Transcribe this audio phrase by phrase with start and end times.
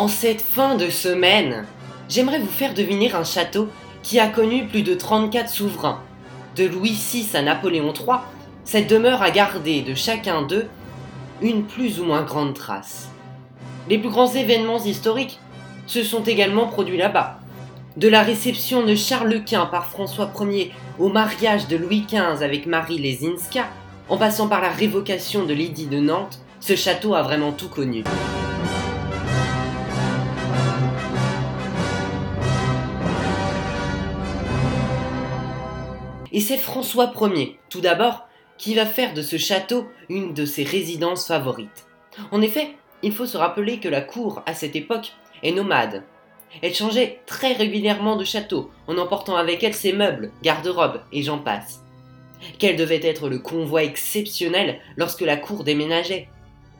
[0.00, 1.66] En cette fin de semaine,
[2.08, 3.68] j'aimerais vous faire deviner un château
[4.02, 6.00] qui a connu plus de 34 souverains.
[6.56, 8.20] De Louis VI à Napoléon III,
[8.64, 10.68] cette demeure a gardé de chacun d'eux
[11.42, 13.08] une plus ou moins grande trace.
[13.88, 15.38] Les plus grands événements historiques
[15.86, 17.38] se sont également produits là-bas.
[17.96, 22.66] De la réception de Charles Quint par François Ier au mariage de Louis XV avec
[22.66, 23.66] Marie Lesinska,
[24.08, 28.04] en passant par la révocation de l'édit de Nantes, ce château a vraiment tout connu.
[36.32, 38.28] Et c'est François Ier, tout d'abord,
[38.60, 41.86] qui va faire de ce château une de ses résidences favorites.
[42.30, 46.04] En effet, il faut se rappeler que la cour, à cette époque, est nomade.
[46.60, 51.38] Elle changeait très régulièrement de château, en emportant avec elle ses meubles, garde-robes et j'en
[51.38, 51.80] passe.
[52.58, 56.28] Quel devait être le convoi exceptionnel lorsque la cour déménageait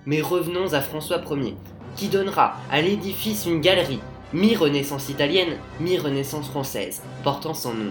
[0.05, 1.55] Mais revenons à François Ier,
[1.97, 4.01] qui donnera à l'édifice une galerie,
[4.35, 7.91] mi-renaissance italienne, mi-renaissance française, portant son nom.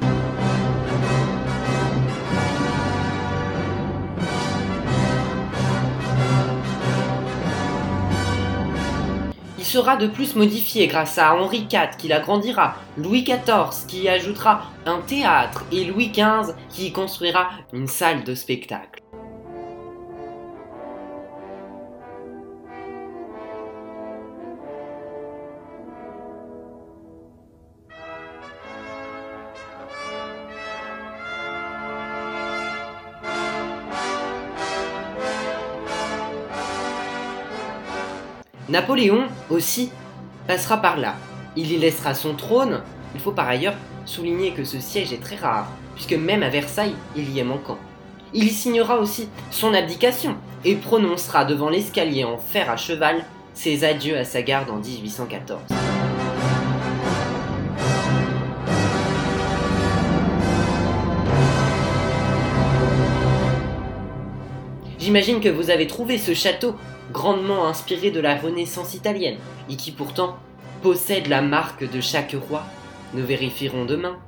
[9.69, 14.63] Sera de plus modifié grâce à Henri IV qui l'agrandira, Louis XIV qui y ajoutera
[14.87, 19.03] un théâtre et Louis XV qui y construira une salle de spectacle.
[38.69, 39.91] Napoléon aussi
[40.45, 41.15] passera par là.
[41.55, 42.81] Il y laissera son trône.
[43.15, 43.73] Il faut par ailleurs
[44.05, 47.79] souligner que ce siège est très rare, puisque même à Versailles, il y est manquant.
[48.31, 53.83] Il y signera aussi son abdication et prononcera devant l'escalier en fer à cheval ses
[53.83, 55.61] adieux à sa garde en 1814.
[65.09, 66.75] J'imagine que vous avez trouvé ce château
[67.11, 69.37] grandement inspiré de la Renaissance italienne,
[69.67, 70.37] et qui pourtant
[70.83, 72.63] possède la marque de chaque roi.
[73.15, 74.19] Nous vérifierons demain.